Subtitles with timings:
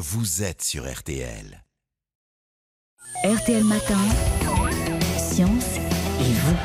[0.00, 1.64] vous êtes sur RTL.
[3.24, 3.98] RTL Matin,
[5.18, 5.76] Science
[6.20, 6.56] et vous.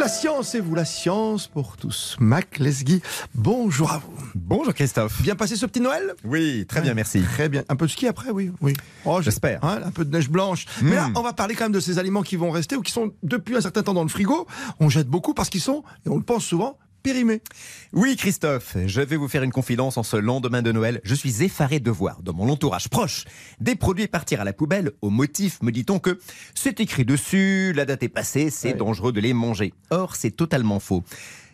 [0.00, 2.16] La science et vous, la science pour tous.
[2.18, 3.00] Mac Lesguy,
[3.34, 4.12] bonjour à vous.
[4.34, 5.22] Bonjour Christophe.
[5.22, 6.14] Bien passé ce petit Noël?
[6.24, 7.20] Oui, très bien, merci.
[7.22, 7.62] Très bien.
[7.68, 8.50] Un peu de ski après, oui.
[8.60, 8.72] oui.
[9.04, 9.62] Oh, J'espère.
[9.64, 10.64] hein, un peu de neige blanche.
[10.82, 11.16] Mais là, Mm.
[11.16, 13.54] on va parler quand même de ces aliments qui vont rester ou qui sont depuis
[13.56, 14.48] un certain temps dans le frigo.
[14.80, 17.40] On jette beaucoup parce qu'ils sont, et on le pense souvent, périmés.
[17.92, 21.00] Oui Christophe, je vais vous faire une confidence en ce lendemain de Noël.
[21.04, 23.24] Je suis effaré de voir dans mon entourage proche
[23.60, 26.18] des produits partir à la poubelle au motif, me dit-on, que
[26.54, 28.74] c'est écrit dessus, la date est passée, c'est Ouais.
[28.74, 29.72] dangereux de les manger.
[29.90, 31.02] Or, c'est totalement faux.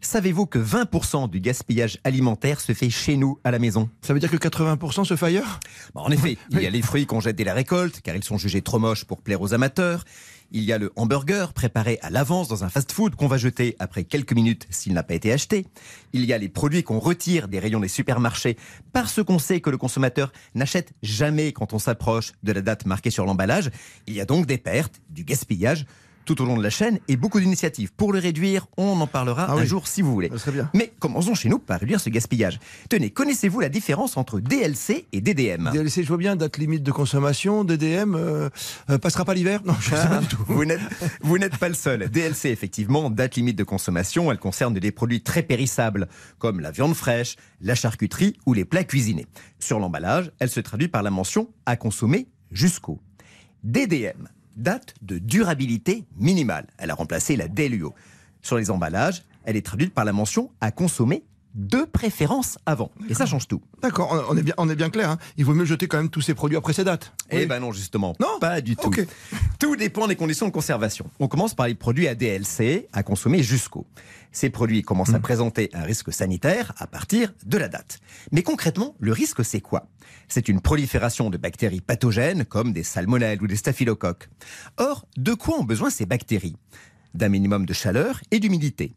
[0.00, 3.90] Savez-vous que 20% du gaspillage alimentaire se fait chez nous à la maison?
[4.00, 5.58] Ça veut dire que 80% se fait ailleurs?
[5.92, 8.22] Bon, En effet, il y a les fruits qu'on jette dès la récolte, car ils
[8.22, 10.04] sont jugés trop moches pour plaire aux amateurs.
[10.52, 14.04] Il y a le hamburger préparé à l'avance dans un fast-food qu'on va jeter après
[14.04, 15.66] quelques minutes s'il n'a pas été acheté.
[16.12, 18.56] Il y a les produits qu'on retire des rayons des supermarchés
[18.92, 23.10] parce qu'on sait que le consommateur n'achète jamais quand on s'approche de la date marquée
[23.10, 23.70] sur l'emballage.
[24.06, 25.84] Il y a donc des pertes, du gaspillage
[26.28, 27.90] tout au long de la chaîne et beaucoup d'initiatives.
[27.96, 29.66] Pour le réduire, on en parlera Ah un oui.
[29.66, 30.30] jour si vous voulez.
[30.52, 30.68] Bien.
[30.74, 32.60] Mais commençons chez nous par réduire ce gaspillage.
[32.90, 36.92] Tenez, connaissez-vous la différence entre DLC et DDM DLC, je vois bien, date limite de
[36.92, 38.50] consommation, DDM, euh,
[38.90, 40.44] euh, passera pas l'hiver Non, je sais pas du tout.
[41.22, 42.10] Vous n'êtes pas le seul.
[42.10, 46.94] DLC, effectivement, date limite de consommation, elle concerne des produits très périssables, comme la viande
[46.94, 49.26] fraîche, la charcuterie ou les plats cuisinés.
[49.58, 53.00] Sur l'emballage, elle se traduit par la mention à consommer jusqu'au.
[53.64, 56.66] DDM, date de durabilité minimale.
[56.76, 57.94] Elle a remplacé la DLUO.
[58.42, 62.90] Sur les emballages, elle est traduite par la mention à consommer de préférence avant.
[63.08, 63.62] Et ça change tout.
[63.82, 65.10] D'accord, on- on est bien, on est bien clair.
[65.10, 65.18] hein.
[65.36, 67.12] Il vaut mieux jeter quand même tous ces produits après ces dates.
[67.30, 67.46] Eh Oui.
[67.46, 68.14] ben non, justement.
[68.20, 68.90] Non Pas du tout.
[69.58, 71.10] Tout dépend des conditions de conservation.
[71.18, 73.86] On commence par les produits à DLC, à consommer jusqu'au.
[74.30, 75.14] Ces produits commencent Hmm.
[75.16, 77.98] à présenter un risque sanitaire à partir de la date.
[78.30, 79.86] Mais concrètement, le risque, c'est quoi?
[80.28, 84.28] C'est une prolifération de bactéries pathogènes comme des salmonelles ou des staphylocoques.
[84.76, 86.56] Or, de quoi ont besoin ces bactéries?
[87.14, 88.94] D'un minimum de chaleur et d'humidité.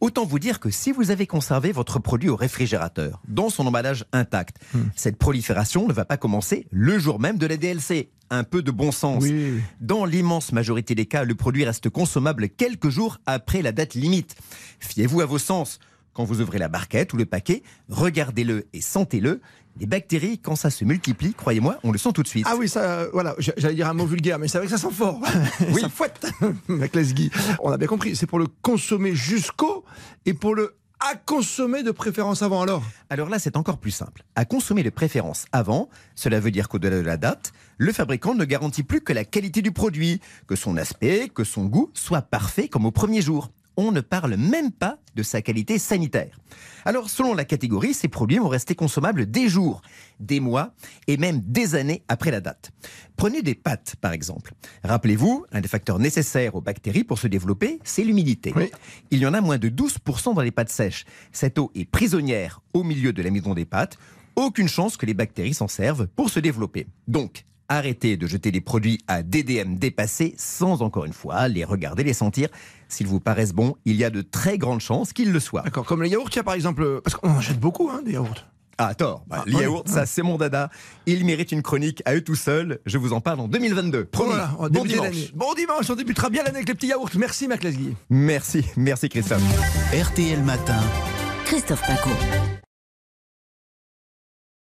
[0.00, 4.04] Autant vous dire que si vous avez conservé votre produit au réfrigérateur, dans son emballage
[4.12, 4.84] intact, Hmm.
[4.96, 8.10] cette prolifération ne va pas commencer le jour même de la DLC.
[8.30, 9.22] Un peu de bon sens.
[9.22, 9.60] Oui.
[9.80, 14.34] Dans l'immense majorité des cas, le produit reste consommable quelques jours après la date limite.
[14.80, 15.78] Fiez-vous à vos sens.
[16.14, 19.40] Quand vous ouvrez la barquette ou le paquet, regardez-le et sentez-le.
[19.80, 22.46] Les bactéries, quand ça se multiplie, croyez-moi, on le sent tout de suite.
[22.48, 24.78] Ah oui, ça, euh, voilà, j'allais dire un mot vulgaire, mais c'est vrai que ça
[24.78, 25.20] sent fort.
[25.72, 25.80] Oui.
[25.80, 26.26] ça fouette,
[26.68, 27.30] Mac Lesguy.
[27.60, 29.84] On a bien compris, c'est pour le consommer jusqu'au
[30.24, 32.82] et pour le à consommer de préférence avant alors?
[33.10, 34.22] Alors là, c'est encore plus simple.
[34.36, 38.44] À consommer de préférence avant, cela veut dire qu'au-delà de la date, le fabricant ne
[38.44, 42.68] garantit plus que la qualité du produit, que son aspect, que son goût soit parfait
[42.68, 43.50] comme au premier jour.
[43.76, 46.38] On ne parle même pas de sa qualité sanitaire.
[46.84, 49.80] Alors, selon la catégorie, ces produits vont rester consommables des jours,
[50.20, 50.74] des mois
[51.06, 52.72] et même des années après la date.
[53.16, 54.52] Prenez des pâtes, par exemple.
[54.82, 58.52] Rappelez-vous, un des facteurs nécessaires aux bactéries pour se développer, c'est l'humidité.
[58.54, 58.70] Oui.
[59.10, 61.04] Il y en a moins de 12% dans les pâtes sèches.
[61.32, 63.98] Cette eau est prisonnière au milieu de l'amidon des pâtes.
[64.36, 66.86] Aucune chance que les bactéries s'en servent pour se développer.
[67.06, 67.44] Donc,
[67.76, 72.12] arrêtez de jeter des produits à DDM dépassés sans encore une fois les regarder, les
[72.14, 72.48] sentir.
[72.88, 75.62] S'ils vous paraissent bons, il y a de très grandes chances qu'ils le soient.
[75.62, 78.12] D'accord, comme les yaourts, tiens par exemple, euh, parce qu'on en jette beaucoup hein, des
[78.12, 78.46] yaourts.
[78.78, 79.24] Ah, tort.
[79.28, 79.62] Bah, Ah, les oui.
[79.62, 80.68] yaourts, ça, c'est mon dada.
[81.06, 82.80] Ils méritent une chronique à eux tout seuls.
[82.86, 84.06] Je vous en parle en 2022.
[84.06, 84.30] Promis.
[84.30, 85.32] Voilà, bon dimanche.
[85.34, 87.10] Bon dimanche, on débutera bien l'année avec les petits yaourts.
[87.16, 87.64] Merci Mac.
[88.10, 89.42] Merci, merci Christophe.
[89.92, 90.80] RTL Matin.
[91.44, 92.10] Christophe Paco.